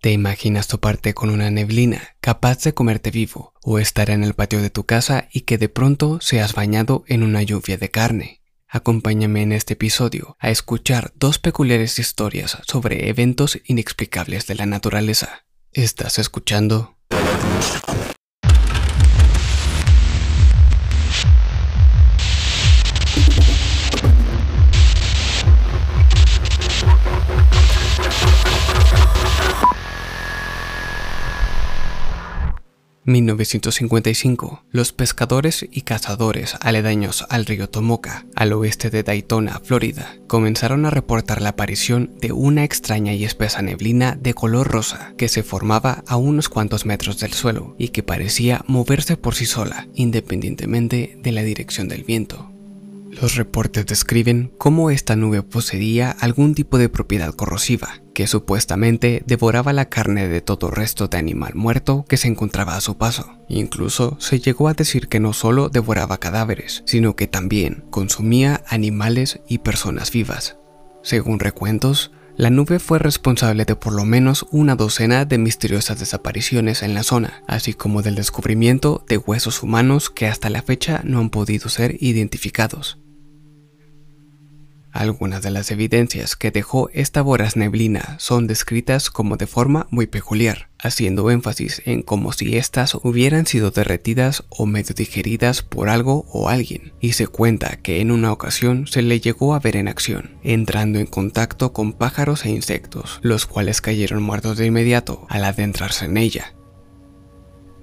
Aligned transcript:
¿Te 0.00 0.12
imaginas 0.12 0.66
toparte 0.66 1.12
con 1.12 1.28
una 1.28 1.50
neblina 1.50 2.16
capaz 2.22 2.62
de 2.64 2.72
comerte 2.72 3.10
vivo 3.10 3.52
o 3.62 3.78
estar 3.78 4.08
en 4.08 4.24
el 4.24 4.32
patio 4.32 4.62
de 4.62 4.70
tu 4.70 4.84
casa 4.84 5.28
y 5.30 5.42
que 5.42 5.58
de 5.58 5.68
pronto 5.68 6.22
seas 6.22 6.54
bañado 6.54 7.04
en 7.06 7.22
una 7.22 7.42
lluvia 7.42 7.76
de 7.76 7.90
carne? 7.90 8.40
Acompáñame 8.66 9.42
en 9.42 9.52
este 9.52 9.74
episodio 9.74 10.38
a 10.40 10.48
escuchar 10.48 11.12
dos 11.16 11.38
peculiares 11.38 11.98
historias 11.98 12.56
sobre 12.66 13.10
eventos 13.10 13.60
inexplicables 13.66 14.46
de 14.46 14.54
la 14.54 14.64
naturaleza. 14.64 15.44
¿Estás 15.70 16.18
escuchando? 16.18 16.96
1955, 33.10 34.64
los 34.70 34.92
pescadores 34.92 35.66
y 35.70 35.82
cazadores 35.82 36.56
aledaños 36.60 37.26
al 37.28 37.44
río 37.44 37.68
Tomoka, 37.68 38.26
al 38.34 38.52
oeste 38.52 38.90
de 38.90 39.02
Daytona, 39.02 39.60
Florida, 39.62 40.14
comenzaron 40.26 40.86
a 40.86 40.90
reportar 40.90 41.42
la 41.42 41.50
aparición 41.50 42.14
de 42.20 42.32
una 42.32 42.64
extraña 42.64 43.12
y 43.12 43.24
espesa 43.24 43.62
neblina 43.62 44.16
de 44.20 44.34
color 44.34 44.68
rosa 44.68 45.12
que 45.16 45.28
se 45.28 45.42
formaba 45.42 46.04
a 46.06 46.16
unos 46.16 46.48
cuantos 46.48 46.86
metros 46.86 47.18
del 47.18 47.32
suelo 47.32 47.74
y 47.78 47.88
que 47.88 48.02
parecía 48.02 48.64
moverse 48.66 49.16
por 49.16 49.34
sí 49.34 49.46
sola, 49.46 49.88
independientemente 49.94 51.18
de 51.20 51.32
la 51.32 51.42
dirección 51.42 51.88
del 51.88 52.04
viento. 52.04 52.49
Los 53.10 53.34
reportes 53.34 53.86
describen 53.86 54.52
cómo 54.56 54.90
esta 54.90 55.16
nube 55.16 55.42
poseía 55.42 56.10
algún 56.10 56.54
tipo 56.54 56.78
de 56.78 56.88
propiedad 56.88 57.34
corrosiva, 57.34 58.00
que 58.14 58.28
supuestamente 58.28 59.22
devoraba 59.26 59.72
la 59.72 59.88
carne 59.88 60.28
de 60.28 60.40
todo 60.40 60.70
resto 60.70 61.08
de 61.08 61.18
animal 61.18 61.54
muerto 61.54 62.04
que 62.08 62.16
se 62.16 62.28
encontraba 62.28 62.76
a 62.76 62.80
su 62.80 62.98
paso. 62.98 63.38
Incluso 63.48 64.16
se 64.20 64.38
llegó 64.38 64.68
a 64.68 64.74
decir 64.74 65.08
que 65.08 65.18
no 65.18 65.32
solo 65.32 65.68
devoraba 65.68 66.18
cadáveres, 66.18 66.82
sino 66.86 67.16
que 67.16 67.26
también 67.26 67.84
consumía 67.90 68.62
animales 68.68 69.40
y 69.48 69.58
personas 69.58 70.12
vivas. 70.12 70.56
Según 71.02 71.40
recuentos, 71.40 72.12
la 72.40 72.48
nube 72.48 72.78
fue 72.78 72.98
responsable 72.98 73.66
de 73.66 73.76
por 73.76 73.92
lo 73.92 74.06
menos 74.06 74.46
una 74.50 74.74
docena 74.74 75.26
de 75.26 75.36
misteriosas 75.36 75.98
desapariciones 75.98 76.82
en 76.82 76.94
la 76.94 77.02
zona, 77.02 77.42
así 77.46 77.74
como 77.74 78.00
del 78.00 78.14
descubrimiento 78.14 79.04
de 79.06 79.18
huesos 79.18 79.62
humanos 79.62 80.08
que 80.08 80.26
hasta 80.26 80.48
la 80.48 80.62
fecha 80.62 81.02
no 81.04 81.18
han 81.18 81.28
podido 81.28 81.68
ser 81.68 81.98
identificados. 82.00 82.98
Algunas 84.92 85.42
de 85.42 85.50
las 85.50 85.70
evidencias 85.70 86.36
que 86.36 86.50
dejó 86.50 86.90
esta 86.92 87.22
voraz 87.22 87.56
neblina 87.56 88.16
son 88.18 88.46
descritas 88.46 89.10
como 89.10 89.36
de 89.36 89.46
forma 89.46 89.86
muy 89.90 90.06
peculiar, 90.06 90.68
haciendo 90.78 91.30
énfasis 91.30 91.82
en 91.84 92.02
como 92.02 92.32
si 92.32 92.56
éstas 92.56 92.94
hubieran 92.94 93.46
sido 93.46 93.70
derretidas 93.70 94.44
o 94.48 94.66
medio 94.66 94.94
digeridas 94.94 95.62
por 95.62 95.88
algo 95.88 96.26
o 96.32 96.48
alguien, 96.48 96.92
y 97.00 97.12
se 97.12 97.26
cuenta 97.26 97.76
que 97.76 98.00
en 98.00 98.10
una 98.10 98.32
ocasión 98.32 98.86
se 98.86 99.02
le 99.02 99.20
llegó 99.20 99.54
a 99.54 99.60
ver 99.60 99.76
en 99.76 99.88
acción, 99.88 100.38
entrando 100.42 100.98
en 100.98 101.06
contacto 101.06 101.72
con 101.72 101.92
pájaros 101.92 102.44
e 102.44 102.50
insectos, 102.50 103.20
los 103.22 103.46
cuales 103.46 103.80
cayeron 103.80 104.22
muertos 104.22 104.56
de 104.58 104.66
inmediato 104.66 105.26
al 105.28 105.44
adentrarse 105.44 106.06
en 106.06 106.16
ella, 106.16 106.54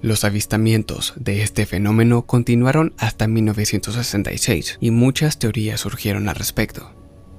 los 0.00 0.24
avistamientos 0.24 1.14
de 1.16 1.42
este 1.42 1.66
fenómeno 1.66 2.22
continuaron 2.22 2.94
hasta 2.98 3.26
1966 3.26 4.78
y 4.80 4.90
muchas 4.90 5.38
teorías 5.38 5.80
surgieron 5.80 6.28
al 6.28 6.36
respecto. 6.36 6.94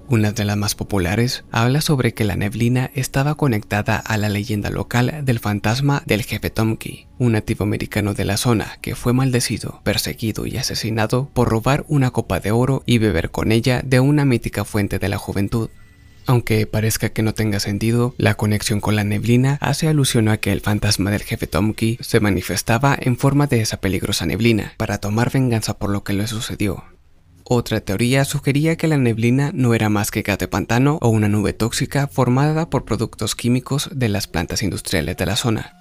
Una 0.10 0.32
de 0.32 0.44
las 0.44 0.58
más 0.58 0.74
populares 0.74 1.44
habla 1.52 1.82
sobre 1.82 2.16
que 2.16 2.24
la 2.24 2.36
neblina 2.36 2.90
estaba 2.96 3.36
conectada 3.36 3.98
a 3.98 4.18
la 4.18 4.28
leyenda 4.28 4.72
local 4.72 5.22
del 5.24 5.38
fantasma 5.38 6.02
del 6.08 6.24
jefe 6.24 6.50
Tomki, 6.50 7.06
un 7.20 7.34
nativo 7.34 7.64
americano 7.64 8.16
de 8.16 8.26
la 8.26 8.38
zona 8.38 8.80
que 8.82 8.96
fue 8.96 9.14
maldecido, 9.14 9.82
perseguido 9.84 10.48
y 10.48 10.58
asesinado 10.58 11.30
por 11.32 11.50
robar 11.50 11.86
una 11.88 12.10
copa 12.10 12.40
de 12.40 12.50
oro 12.50 12.82
y 12.88 12.98
beber 12.98 13.30
con 13.30 13.52
ella 13.52 13.84
de 13.86 14.00
una 14.00 14.26
mítica 14.26 14.66
fuente 14.66 14.98
de 14.98 15.10
la 15.10 15.20
juventud. 15.20 15.70
Aunque 16.30 16.68
parezca 16.68 17.10
que 17.10 17.24
no 17.24 17.34
tenga 17.34 17.60
sentido, 17.60 18.14
la 18.20 18.36
conexión 18.36 18.82
con 18.82 18.96
la 18.96 19.04
neblina 19.04 19.58
hace 19.62 19.88
alusión 19.88 20.30
a 20.30 20.38
que 20.38 20.52
el 20.52 20.62
fantasma 20.62 21.10
del 21.10 21.24
jefe 21.24 21.48
Tomki 21.48 21.98
se 22.02 22.20
manifestaba 22.20 22.96
en 23.02 23.18
forma 23.18 23.48
de 23.48 23.62
esa 23.62 23.82
peligrosa 23.82 24.28
neblina 24.28 24.74
para 24.78 25.00
tomar 25.00 25.32
venganza 25.32 25.80
por 25.80 25.90
lo 25.90 26.04
que 26.04 26.14
le 26.14 26.28
sucedió. 26.28 26.84
Otra 27.46 27.82
teoría 27.82 28.26
sugería 28.26 28.76
que 28.76 28.88
la 28.88 28.98
neblina 28.98 29.50
no 29.56 29.74
era 29.74 29.90
más 29.90 30.12
que 30.12 30.22
gas 30.22 30.38
de 30.38 30.48
pantano 30.48 31.00
o 31.02 31.10
una 31.10 31.30
nube 31.30 31.54
tóxica 31.54 32.06
formada 32.06 32.70
por 32.70 32.86
productos 32.86 33.34
químicos 33.34 33.90
de 33.92 34.10
las 34.10 34.28
plantas 34.28 34.62
industriales 34.62 35.18
de 35.18 35.26
la 35.26 35.36
zona. 35.36 35.79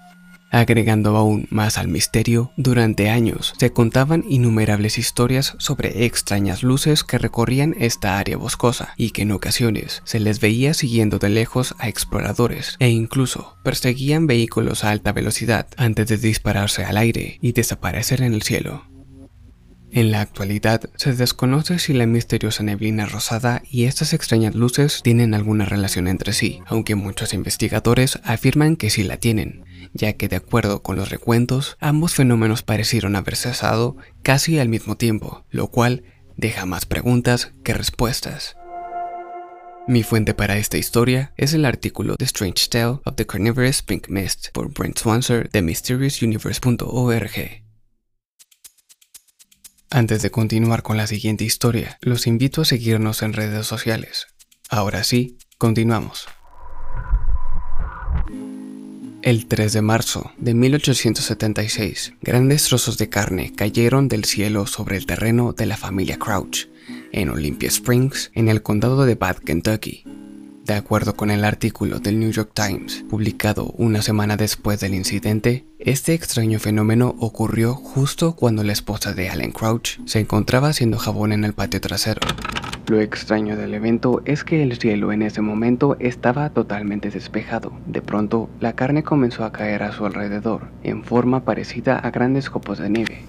Agregando 0.50 1.16
aún 1.16 1.46
más 1.50 1.78
al 1.78 1.88
misterio, 1.88 2.52
durante 2.56 3.10
años 3.10 3.54
se 3.58 3.70
contaban 3.70 4.24
innumerables 4.28 4.98
historias 4.98 5.54
sobre 5.58 6.06
extrañas 6.06 6.62
luces 6.62 7.04
que 7.04 7.18
recorrían 7.18 7.74
esta 7.78 8.18
área 8.18 8.36
boscosa 8.36 8.94
y 8.96 9.10
que 9.10 9.22
en 9.22 9.32
ocasiones 9.32 10.02
se 10.04 10.20
les 10.20 10.40
veía 10.40 10.72
siguiendo 10.72 11.18
de 11.18 11.28
lejos 11.28 11.74
a 11.78 11.88
exploradores 11.88 12.76
e 12.78 12.88
incluso 12.88 13.56
perseguían 13.62 14.26
vehículos 14.26 14.84
a 14.84 14.90
alta 14.90 15.12
velocidad 15.12 15.66
antes 15.76 16.08
de 16.08 16.16
dispararse 16.16 16.84
al 16.84 16.96
aire 16.96 17.38
y 17.42 17.52
desaparecer 17.52 18.22
en 18.22 18.32
el 18.32 18.42
cielo. 18.42 18.87
En 19.90 20.10
la 20.10 20.20
actualidad 20.20 20.90
se 20.96 21.14
desconoce 21.14 21.78
si 21.78 21.94
la 21.94 22.06
misteriosa 22.06 22.62
neblina 22.62 23.06
rosada 23.06 23.62
y 23.70 23.84
estas 23.84 24.12
extrañas 24.12 24.54
luces 24.54 25.00
tienen 25.02 25.32
alguna 25.32 25.64
relación 25.64 26.08
entre 26.08 26.34
sí, 26.34 26.60
aunque 26.66 26.94
muchos 26.94 27.32
investigadores 27.32 28.18
afirman 28.22 28.76
que 28.76 28.90
sí 28.90 29.02
la 29.02 29.16
tienen, 29.16 29.64
ya 29.94 30.12
que 30.12 30.28
de 30.28 30.36
acuerdo 30.36 30.82
con 30.82 30.96
los 30.96 31.08
recuentos, 31.08 31.78
ambos 31.80 32.14
fenómenos 32.14 32.62
parecieron 32.62 33.16
haber 33.16 33.36
cesado 33.36 33.96
casi 34.22 34.58
al 34.58 34.68
mismo 34.68 34.96
tiempo, 34.96 35.46
lo 35.50 35.68
cual 35.68 36.04
deja 36.36 36.66
más 36.66 36.84
preguntas 36.84 37.52
que 37.64 37.72
respuestas. 37.72 38.56
Mi 39.88 40.02
fuente 40.02 40.34
para 40.34 40.58
esta 40.58 40.76
historia 40.76 41.32
es 41.38 41.54
el 41.54 41.64
artículo 41.64 42.16
The 42.16 42.26
Strange 42.26 42.68
Tale 42.68 43.00
of 43.06 43.14
the 43.16 43.26
Carnivorous 43.26 43.82
Pink 43.82 44.10
Mist 44.10 44.48
por 44.52 44.70
Brent 44.70 44.98
Swanser 44.98 45.48
de 45.48 45.62
MysteriousUniverse.org. 45.62 47.67
Antes 49.90 50.20
de 50.20 50.30
continuar 50.30 50.82
con 50.82 50.98
la 50.98 51.06
siguiente 51.06 51.44
historia, 51.44 51.96
los 52.02 52.26
invito 52.26 52.60
a 52.60 52.66
seguirnos 52.66 53.22
en 53.22 53.32
redes 53.32 53.66
sociales. 53.66 54.26
Ahora 54.68 55.02
sí, 55.02 55.38
continuamos. 55.56 56.26
El 59.22 59.46
3 59.46 59.72
de 59.72 59.80
marzo 59.80 60.30
de 60.36 60.52
1876, 60.52 62.12
grandes 62.20 62.64
trozos 62.64 62.98
de 62.98 63.08
carne 63.08 63.54
cayeron 63.54 64.08
del 64.08 64.26
cielo 64.26 64.66
sobre 64.66 64.98
el 64.98 65.06
terreno 65.06 65.54
de 65.54 65.64
la 65.64 65.78
familia 65.78 66.18
Crouch, 66.18 66.68
en 67.10 67.30
Olympia 67.30 67.68
Springs, 67.68 68.30
en 68.34 68.48
el 68.48 68.62
condado 68.62 69.06
de 69.06 69.14
Bath, 69.14 69.38
Kentucky. 69.38 70.04
De 70.68 70.74
acuerdo 70.74 71.16
con 71.16 71.30
el 71.30 71.46
artículo 71.46 71.98
del 71.98 72.20
New 72.20 72.30
York 72.30 72.50
Times, 72.52 73.02
publicado 73.08 73.72
una 73.78 74.02
semana 74.02 74.36
después 74.36 74.78
del 74.80 74.92
incidente, 74.92 75.64
este 75.78 76.12
extraño 76.12 76.58
fenómeno 76.58 77.14
ocurrió 77.20 77.72
justo 77.72 78.36
cuando 78.36 78.62
la 78.62 78.74
esposa 78.74 79.14
de 79.14 79.30
Alan 79.30 79.50
Crouch 79.50 79.98
se 80.04 80.20
encontraba 80.20 80.68
haciendo 80.68 80.98
jabón 80.98 81.32
en 81.32 81.44
el 81.44 81.54
patio 81.54 81.80
trasero. 81.80 82.20
Lo 82.86 83.00
extraño 83.00 83.56
del 83.56 83.72
evento 83.72 84.20
es 84.26 84.44
que 84.44 84.62
el 84.62 84.78
cielo 84.78 85.10
en 85.10 85.22
ese 85.22 85.40
momento 85.40 85.96
estaba 86.00 86.50
totalmente 86.50 87.08
despejado. 87.08 87.72
De 87.86 88.02
pronto, 88.02 88.50
la 88.60 88.74
carne 88.74 89.02
comenzó 89.02 89.44
a 89.44 89.52
caer 89.52 89.82
a 89.82 89.92
su 89.92 90.04
alrededor, 90.04 90.68
en 90.82 91.02
forma 91.02 91.46
parecida 91.46 91.98
a 91.98 92.10
grandes 92.10 92.50
copos 92.50 92.76
de 92.76 92.90
nieve. 92.90 93.22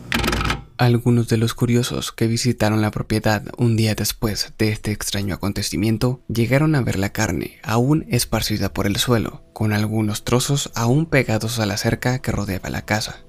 Algunos 0.79 1.27
de 1.27 1.35
los 1.35 1.55
curiosos 1.55 2.13
que 2.13 2.27
visitaron 2.27 2.81
la 2.81 2.89
propiedad 2.89 3.43
un 3.57 3.75
día 3.75 3.95
después 3.95 4.53
de 4.57 4.71
este 4.71 4.93
extraño 4.93 5.35
acontecimiento 5.35 6.23
llegaron 6.29 6.73
a 6.73 6.81
ver 6.81 6.97
la 6.97 7.11
carne 7.11 7.59
aún 7.63 8.05
esparcida 8.07 8.71
por 8.71 8.87
el 8.87 8.95
suelo, 8.95 9.43
con 9.51 9.73
algunos 9.73 10.23
trozos 10.23 10.71
aún 10.75 11.05
pegados 11.05 11.59
a 11.59 11.65
la 11.65 11.75
cerca 11.75 12.19
que 12.19 12.31
rodeaba 12.31 12.69
la 12.69 12.85
casa. 12.85 13.25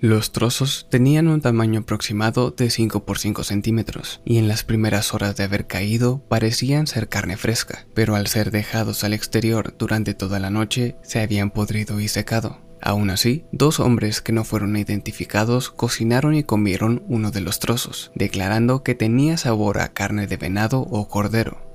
Los 0.00 0.32
trozos 0.32 0.88
tenían 0.90 1.28
un 1.28 1.42
tamaño 1.42 1.80
aproximado 1.80 2.50
de 2.50 2.70
5 2.70 3.04
por 3.04 3.18
5 3.18 3.44
centímetros 3.44 4.22
y 4.24 4.38
en 4.38 4.48
las 4.48 4.64
primeras 4.64 5.12
horas 5.12 5.36
de 5.36 5.44
haber 5.44 5.66
caído 5.66 6.26
parecían 6.30 6.86
ser 6.86 7.10
carne 7.10 7.36
fresca, 7.36 7.86
pero 7.92 8.14
al 8.14 8.26
ser 8.26 8.50
dejados 8.50 9.04
al 9.04 9.12
exterior 9.12 9.76
durante 9.78 10.14
toda 10.14 10.40
la 10.40 10.48
noche 10.48 10.96
se 11.02 11.20
habían 11.20 11.50
podrido 11.50 12.00
y 12.00 12.08
secado. 12.08 12.65
Aún 12.80 13.10
así, 13.10 13.44
dos 13.52 13.80
hombres 13.80 14.20
que 14.20 14.32
no 14.32 14.44
fueron 14.44 14.76
identificados 14.76 15.70
cocinaron 15.70 16.34
y 16.34 16.44
comieron 16.44 17.02
uno 17.08 17.30
de 17.30 17.40
los 17.40 17.58
trozos, 17.58 18.12
declarando 18.14 18.82
que 18.82 18.94
tenía 18.94 19.36
sabor 19.36 19.80
a 19.80 19.88
carne 19.88 20.26
de 20.26 20.36
venado 20.36 20.80
o 20.80 21.08
cordero. 21.08 21.66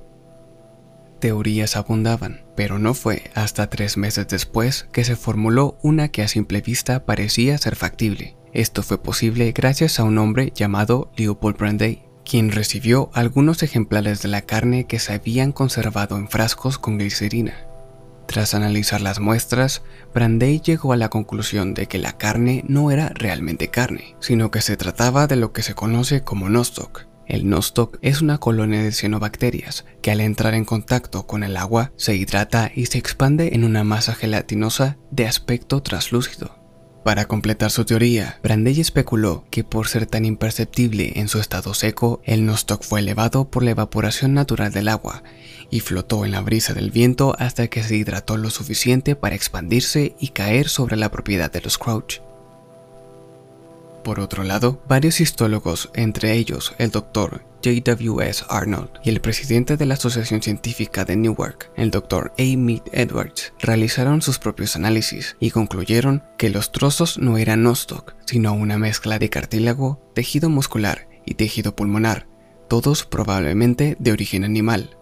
Teorías 1.20 1.76
abundaban, 1.76 2.42
pero 2.56 2.78
no 2.78 2.94
fue 2.94 3.30
hasta 3.34 3.68
tres 3.68 3.96
meses 3.96 4.26
después 4.28 4.88
que 4.92 5.04
se 5.04 5.16
formuló 5.16 5.78
una 5.82 6.08
que 6.08 6.22
a 6.22 6.28
simple 6.28 6.60
vista 6.60 7.04
parecía 7.04 7.58
ser 7.58 7.76
factible. 7.76 8.36
Esto 8.52 8.82
fue 8.82 9.02
posible 9.02 9.52
gracias 9.52 10.00
a 10.00 10.04
un 10.04 10.18
hombre 10.18 10.52
llamado 10.54 11.12
Leopold 11.16 11.56
Brandeis, 11.56 12.00
quien 12.24 12.50
recibió 12.50 13.10
algunos 13.14 13.62
ejemplares 13.62 14.22
de 14.22 14.28
la 14.28 14.42
carne 14.42 14.86
que 14.86 14.98
se 14.98 15.12
habían 15.12 15.52
conservado 15.52 16.16
en 16.16 16.28
frascos 16.28 16.78
con 16.78 16.98
glicerina 16.98 17.71
Tras 18.26 18.54
analizar 18.54 19.00
las 19.00 19.20
muestras, 19.20 19.82
Brandeis 20.14 20.62
llegó 20.62 20.92
a 20.92 20.96
la 20.96 21.10
conclusión 21.10 21.74
de 21.74 21.86
que 21.86 21.98
la 21.98 22.16
carne 22.16 22.64
no 22.66 22.90
era 22.90 23.10
realmente 23.10 23.68
carne, 23.68 24.16
sino 24.20 24.50
que 24.50 24.62
se 24.62 24.76
trataba 24.76 25.26
de 25.26 25.36
lo 25.36 25.52
que 25.52 25.62
se 25.62 25.74
conoce 25.74 26.22
como 26.22 26.48
nostoc. 26.48 27.06
El 27.26 27.48
nostoc 27.48 27.98
es 28.02 28.20
una 28.20 28.38
colonia 28.38 28.82
de 28.82 28.92
cianobacterias 28.92 29.84
que 30.02 30.10
al 30.10 30.20
entrar 30.20 30.54
en 30.54 30.64
contacto 30.64 31.26
con 31.26 31.44
el 31.44 31.56
agua 31.56 31.92
se 31.96 32.16
hidrata 32.16 32.70
y 32.74 32.86
se 32.86 32.98
expande 32.98 33.54
en 33.54 33.64
una 33.64 33.84
masa 33.84 34.14
gelatinosa 34.14 34.98
de 35.10 35.26
aspecto 35.26 35.82
traslúcido. 35.82 36.61
Para 37.04 37.24
completar 37.24 37.72
su 37.72 37.84
teoría, 37.84 38.38
Brandeis 38.44 38.78
especuló 38.78 39.44
que 39.50 39.64
por 39.64 39.88
ser 39.88 40.06
tan 40.06 40.24
imperceptible 40.24 41.14
en 41.16 41.26
su 41.26 41.40
estado 41.40 41.74
seco, 41.74 42.20
el 42.24 42.46
nostoc 42.46 42.84
fue 42.84 43.00
elevado 43.00 43.50
por 43.50 43.64
la 43.64 43.72
evaporación 43.72 44.34
natural 44.34 44.72
del 44.72 44.88
agua 44.88 45.24
y 45.68 45.80
flotó 45.80 46.24
en 46.24 46.30
la 46.30 46.42
brisa 46.42 46.74
del 46.74 46.92
viento 46.92 47.34
hasta 47.40 47.66
que 47.66 47.82
se 47.82 47.96
hidrató 47.96 48.36
lo 48.36 48.50
suficiente 48.50 49.16
para 49.16 49.34
expandirse 49.34 50.14
y 50.20 50.28
caer 50.28 50.68
sobre 50.68 50.96
la 50.96 51.10
propiedad 51.10 51.50
de 51.50 51.62
los 51.62 51.76
Crouch. 51.76 52.20
Por 54.04 54.18
otro 54.18 54.42
lado, 54.42 54.82
varios 54.88 55.20
histólogos, 55.20 55.90
entre 55.94 56.34
ellos 56.34 56.74
el 56.78 56.90
doctor 56.90 57.44
J.W.S. 57.64 58.44
Arnold 58.48 58.90
y 59.04 59.10
el 59.10 59.20
presidente 59.20 59.76
de 59.76 59.86
la 59.86 59.94
Asociación 59.94 60.42
Científica 60.42 61.04
de 61.04 61.14
Newark, 61.14 61.70
el 61.76 61.92
doctor 61.92 62.32
A. 62.36 62.56
Mead 62.56 62.82
Edwards, 62.90 63.52
realizaron 63.60 64.20
sus 64.20 64.40
propios 64.40 64.74
análisis 64.74 65.36
y 65.38 65.52
concluyeron 65.52 66.24
que 66.36 66.50
los 66.50 66.72
trozos 66.72 67.18
no 67.18 67.38
eran 67.38 67.62
nostoc, 67.62 68.16
sino 68.26 68.52
una 68.54 68.78
mezcla 68.78 69.20
de 69.20 69.30
cartílago, 69.30 70.02
tejido 70.14 70.50
muscular 70.50 71.08
y 71.24 71.34
tejido 71.34 71.76
pulmonar, 71.76 72.26
todos 72.68 73.04
probablemente 73.04 73.96
de 74.00 74.10
origen 74.10 74.42
animal. 74.42 74.96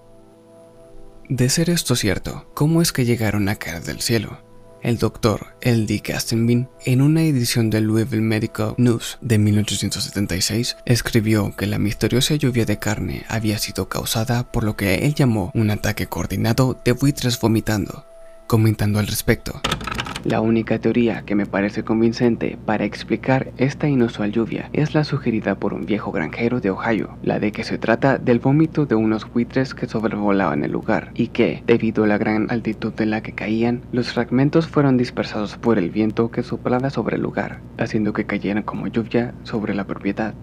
De 1.30 1.48
ser 1.48 1.70
esto 1.70 1.96
cierto, 1.96 2.50
¿cómo 2.54 2.82
es 2.82 2.92
que 2.92 3.06
llegaron 3.06 3.48
a 3.48 3.56
caer 3.56 3.82
del 3.84 4.00
cielo? 4.00 4.49
El 4.82 4.96
doctor 4.96 5.54
L.D. 5.60 6.00
Castenbin, 6.00 6.68
en 6.86 7.02
una 7.02 7.22
edición 7.22 7.68
del 7.68 7.84
Louisville 7.84 8.22
Medical 8.22 8.74
News 8.78 9.18
de 9.20 9.38
1876, 9.38 10.78
escribió 10.86 11.54
que 11.54 11.66
la 11.66 11.78
misteriosa 11.78 12.34
lluvia 12.36 12.64
de 12.64 12.78
carne 12.78 13.24
había 13.28 13.58
sido 13.58 13.88
causada 13.90 14.50
por 14.50 14.64
lo 14.64 14.76
que 14.76 15.06
él 15.06 15.14
llamó 15.14 15.50
un 15.54 15.70
ataque 15.70 16.06
coordinado 16.06 16.80
de 16.82 16.92
buitres 16.92 17.38
vomitando, 17.38 18.06
comentando 18.50 18.98
al 18.98 19.06
respecto. 19.06 19.60
La 20.24 20.40
única 20.40 20.80
teoría 20.80 21.22
que 21.22 21.36
me 21.36 21.46
parece 21.46 21.84
convincente 21.84 22.58
para 22.66 22.84
explicar 22.84 23.52
esta 23.58 23.88
inusual 23.88 24.32
lluvia 24.32 24.70
es 24.72 24.92
la 24.92 25.04
sugerida 25.04 25.54
por 25.54 25.72
un 25.72 25.86
viejo 25.86 26.10
granjero 26.10 26.60
de 26.60 26.70
Ohio, 26.70 27.16
la 27.22 27.38
de 27.38 27.52
que 27.52 27.62
se 27.62 27.78
trata 27.78 28.18
del 28.18 28.40
vómito 28.40 28.86
de 28.86 28.96
unos 28.96 29.32
buitres 29.32 29.72
que 29.72 29.86
sobrevolaban 29.86 30.64
el 30.64 30.72
lugar 30.72 31.12
y 31.14 31.28
que, 31.28 31.62
debido 31.64 32.02
a 32.02 32.08
la 32.08 32.18
gran 32.18 32.50
altitud 32.50 32.92
en 33.00 33.10
la 33.10 33.22
que 33.22 33.36
caían, 33.36 33.82
los 33.92 34.12
fragmentos 34.12 34.66
fueron 34.66 34.96
dispersados 34.96 35.56
por 35.56 35.78
el 35.78 35.90
viento 35.90 36.32
que 36.32 36.42
soplaba 36.42 36.90
sobre 36.90 37.16
el 37.16 37.22
lugar, 37.22 37.60
haciendo 37.78 38.12
que 38.12 38.26
cayeran 38.26 38.64
como 38.64 38.88
lluvia 38.88 39.32
sobre 39.44 39.76
la 39.76 39.86
propiedad. 39.86 40.34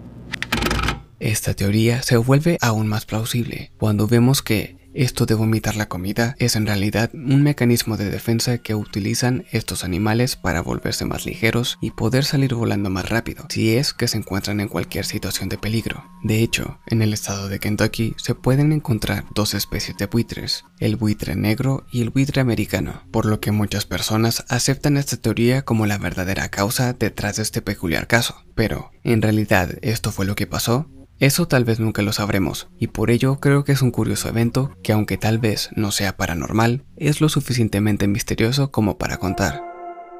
Esta 1.20 1.52
teoría 1.52 2.00
se 2.00 2.16
vuelve 2.16 2.56
aún 2.62 2.88
más 2.88 3.04
plausible 3.04 3.70
cuando 3.76 4.06
vemos 4.06 4.40
que 4.40 4.77
esto 4.98 5.26
de 5.26 5.34
vomitar 5.34 5.76
la 5.76 5.88
comida 5.88 6.34
es 6.40 6.56
en 6.56 6.66
realidad 6.66 7.10
un 7.14 7.44
mecanismo 7.44 7.96
de 7.96 8.10
defensa 8.10 8.58
que 8.58 8.74
utilizan 8.74 9.44
estos 9.52 9.84
animales 9.84 10.34
para 10.34 10.60
volverse 10.60 11.04
más 11.04 11.24
ligeros 11.24 11.78
y 11.80 11.92
poder 11.92 12.24
salir 12.24 12.54
volando 12.54 12.90
más 12.90 13.08
rápido, 13.08 13.46
si 13.48 13.76
es 13.76 13.92
que 13.92 14.08
se 14.08 14.18
encuentran 14.18 14.58
en 14.58 14.66
cualquier 14.66 15.04
situación 15.04 15.48
de 15.48 15.56
peligro. 15.56 16.02
De 16.24 16.42
hecho, 16.42 16.80
en 16.86 17.00
el 17.00 17.12
estado 17.12 17.48
de 17.48 17.60
Kentucky 17.60 18.14
se 18.16 18.34
pueden 18.34 18.72
encontrar 18.72 19.24
dos 19.34 19.54
especies 19.54 19.96
de 19.98 20.06
buitres, 20.06 20.64
el 20.80 20.96
buitre 20.96 21.36
negro 21.36 21.86
y 21.92 22.02
el 22.02 22.10
buitre 22.10 22.40
americano, 22.40 23.04
por 23.12 23.24
lo 23.24 23.38
que 23.38 23.52
muchas 23.52 23.86
personas 23.86 24.44
aceptan 24.48 24.96
esta 24.96 25.16
teoría 25.16 25.62
como 25.62 25.86
la 25.86 25.98
verdadera 25.98 26.48
causa 26.48 26.92
detrás 26.92 27.36
de 27.36 27.44
este 27.44 27.62
peculiar 27.62 28.08
caso. 28.08 28.42
Pero, 28.56 28.90
¿en 29.04 29.22
realidad 29.22 29.78
esto 29.82 30.10
fue 30.10 30.26
lo 30.26 30.34
que 30.34 30.48
pasó? 30.48 30.90
Eso 31.20 31.48
tal 31.48 31.64
vez 31.64 31.80
nunca 31.80 32.02
lo 32.02 32.12
sabremos, 32.12 32.68
y 32.78 32.88
por 32.88 33.10
ello 33.10 33.40
creo 33.40 33.64
que 33.64 33.72
es 33.72 33.82
un 33.82 33.90
curioso 33.90 34.28
evento 34.28 34.70
que 34.84 34.92
aunque 34.92 35.16
tal 35.16 35.38
vez 35.38 35.70
no 35.74 35.90
sea 35.90 36.16
paranormal, 36.16 36.84
es 36.96 37.20
lo 37.20 37.28
suficientemente 37.28 38.06
misterioso 38.06 38.70
como 38.70 38.98
para 38.98 39.16
contar. 39.16 39.64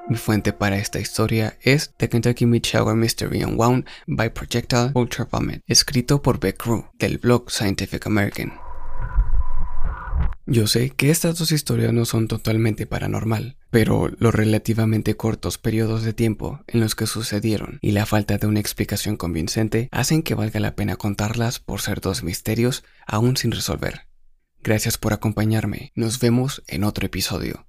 Mi 0.09 0.17
fuente 0.17 0.53
para 0.53 0.79
esta 0.79 0.99
historia 0.99 1.57
es 1.63 1.93
The 1.99 2.09
Kentucky 2.09 2.47
Mid 2.47 2.63
Shower 2.63 2.97
Mystery 2.97 3.45
Unwound 3.45 3.87
by 4.07 4.31
Projectile 4.31 4.91
Ultra 4.95 5.29
Vomit, 5.31 5.63
escrito 5.69 6.21
por 6.21 6.41
Beck 6.41 6.57
Crew, 6.57 6.87
del 6.99 7.19
blog 7.19 7.49
Scientific 7.51 8.07
American. 8.07 8.68
Yo 10.51 10.67
sé 10.67 10.89
que 10.89 11.11
estas 11.11 11.39
dos 11.39 11.53
historias 11.53 11.93
no 11.93 12.07
son 12.07 12.27
totalmente 12.27 12.87
paranormal, 12.87 13.59
pero 13.69 14.09
los 14.19 14.35
relativamente 14.35 15.15
cortos 15.15 15.59
periodos 15.59 16.05
de 16.05 16.15
tiempo 16.15 16.61
en 16.69 16.81
los 16.81 16.95
que 16.95 17.07
sucedieron 17.07 17.79
y 17.83 17.91
la 17.91 18.07
falta 18.07 18.39
de 18.39 18.47
una 18.47 18.59
explicación 18.59 19.19
convincente 19.19 19.89
hacen 19.93 20.23
que 20.23 20.35
valga 20.35 20.59
la 20.59 20.75
pena 20.75 20.97
contarlas 20.97 21.61
por 21.61 21.83
ser 21.83 22.01
dos 22.01 22.23
misterios 22.23 22.83
aún 23.07 23.37
sin 23.37 23.53
resolver. 23.53 24.09
Gracias 24.63 24.97
por 24.97 25.13
acompañarme, 25.13 25.93
nos 25.95 26.19
vemos 26.19 26.63
en 26.67 26.85
otro 26.85 27.05
episodio. 27.05 27.68